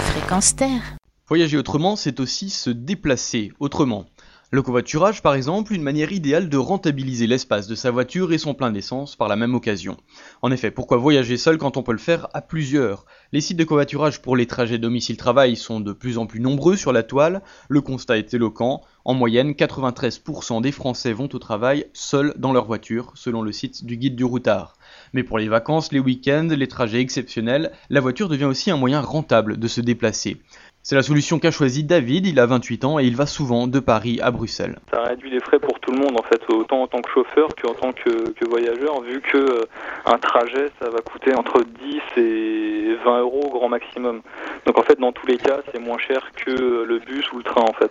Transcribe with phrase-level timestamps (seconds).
[0.00, 0.96] Fréquence Terre.
[1.28, 4.06] Voyager autrement, c'est aussi se déplacer autrement.
[4.50, 8.54] Le covoiturage, par exemple, une manière idéale de rentabiliser l'espace de sa voiture et son
[8.54, 9.98] plein d'essence par la même occasion.
[10.40, 13.04] En effet, pourquoi voyager seul quand on peut le faire à plusieurs?
[13.32, 16.94] Les sites de covoiturage pour les trajets domicile-travail sont de plus en plus nombreux sur
[16.94, 22.32] la toile, le constat est éloquent, en moyenne 93% des Français vont au travail seuls
[22.38, 24.78] dans leur voiture, selon le site du guide du routard.
[25.12, 29.02] Mais pour les vacances, les week-ends, les trajets exceptionnels, la voiture devient aussi un moyen
[29.02, 30.40] rentable de se déplacer.
[30.88, 33.78] C'est la solution qu'a choisi David, il a 28 ans et il va souvent de
[33.78, 34.78] Paris à Bruxelles.
[34.90, 37.50] Ça réduit les frais pour tout le monde en fait, autant en tant que chauffeur
[37.60, 39.66] qu'en tant que, voyageur, vu que euh,
[40.06, 44.22] un trajet ça va coûter entre 10 et 20 euros au grand maximum.
[44.64, 47.44] Donc en fait dans tous les cas c'est moins cher que le bus ou le
[47.44, 47.90] train en fait.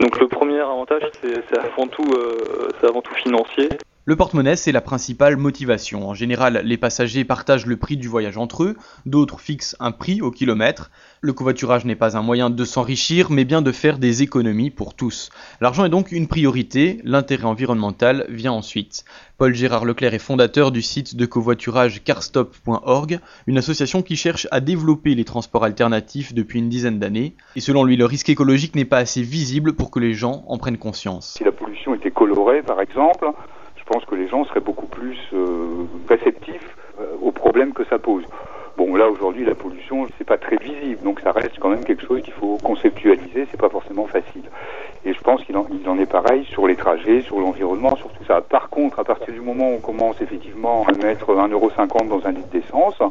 [0.00, 3.68] Donc le premier avantage c'est avant euh, c'est avant tout financier.
[4.10, 6.08] Le porte-monnaie, c'est la principale motivation.
[6.08, 10.20] En général, les passagers partagent le prix du voyage entre eux, d'autres fixent un prix
[10.20, 10.90] au kilomètre.
[11.20, 14.94] Le covoiturage n'est pas un moyen de s'enrichir, mais bien de faire des économies pour
[14.94, 15.30] tous.
[15.60, 19.04] L'argent est donc une priorité, l'intérêt environnemental vient ensuite.
[19.38, 24.58] Paul Gérard Leclerc est fondateur du site de covoiturage carstop.org, une association qui cherche à
[24.58, 27.36] développer les transports alternatifs depuis une dizaine d'années.
[27.54, 30.58] Et selon lui, le risque écologique n'est pas assez visible pour que les gens en
[30.58, 31.34] prennent conscience.
[31.38, 33.30] Si la pollution était colorée, par exemple,
[33.90, 38.24] pense que les gens seraient beaucoup plus euh, réceptifs euh, aux problèmes que ça pose.
[38.76, 42.06] Bon, là aujourd'hui, la pollution, c'est pas très visible, donc ça reste quand même quelque
[42.06, 43.48] chose qu'il faut conceptualiser.
[43.50, 44.44] C'est pas forcément facile.
[45.04, 48.24] Et je pense qu'il en, en, est pareil sur les trajets, sur l'environnement, sur tout
[48.28, 48.40] ça.
[48.40, 52.30] Par contre, à partir du moment où on commence effectivement à mettre 1,50€ dans un
[52.30, 53.02] litre d'essence,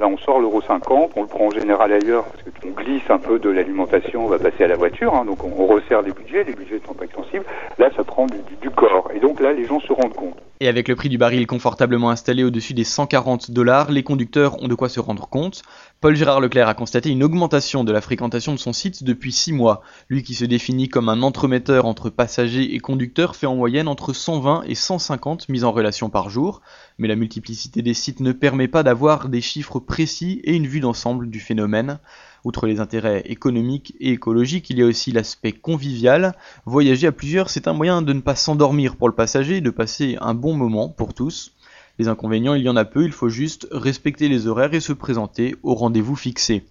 [0.00, 3.18] Là, on sort l'euro 50, on le prend en général ailleurs parce qu'on glisse un
[3.18, 6.44] peu de l'alimentation, on va passer à la voiture, hein, donc on, resserre les budgets,
[6.44, 7.44] les budgets sont pas extensibles.
[7.78, 9.10] Là, ça prend du, corps.
[9.12, 10.36] Et donc là, les gens se rendent compte.
[10.60, 14.66] Et avec le prix du baril confortablement installé au-dessus des 140 dollars, les conducteurs ont
[14.66, 15.62] de quoi se rendre compte.
[16.00, 19.52] Paul Gérard Leclerc a constaté une augmentation de la fréquentation de son site depuis 6
[19.52, 19.82] mois.
[20.08, 24.12] Lui qui se définit comme un entremetteur entre passagers et conducteurs fait en moyenne entre
[24.12, 26.60] 120 et 150 mises en relation par jour.
[26.98, 30.80] Mais la multiplicité des sites ne permet pas d'avoir des chiffres précis et une vue
[30.80, 32.00] d'ensemble du phénomène.
[32.44, 36.34] Outre les intérêts économiques et écologiques, il y a aussi l'aspect convivial.
[36.66, 40.16] Voyager à plusieurs, c'est un moyen de ne pas s'endormir pour le passager de passer
[40.20, 41.52] un bon moment pour tous.
[41.98, 44.92] Les inconvénients, il y en a peu, il faut juste respecter les horaires et se
[44.92, 46.64] présenter au rendez-vous fixé.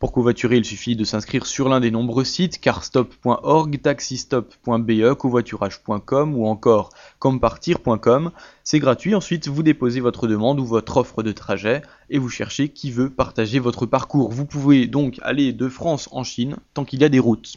[0.00, 6.46] Pour covoiturer, il suffit de s'inscrire sur l'un des nombreux sites carstop.org, taxistop.be, covoiturage.com ou
[6.46, 6.88] encore
[7.18, 8.30] compartir.com.
[8.64, 12.70] C'est gratuit, ensuite vous déposez votre demande ou votre offre de trajet et vous cherchez
[12.70, 14.32] qui veut partager votre parcours.
[14.32, 17.56] Vous pouvez donc aller de France en Chine tant qu'il y a des routes.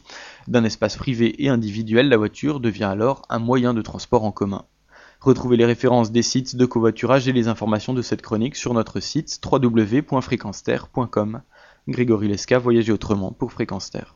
[0.49, 4.65] D'un espace privé et individuel, la voiture devient alors un moyen de transport en commun.
[5.21, 8.99] Retrouvez les références des sites de covoiturage et les informations de cette chronique sur notre
[8.99, 11.41] site www.fréquenceterre.com.
[11.87, 14.15] Grégory Lesca, Voyager autrement pour Fréquence Terre.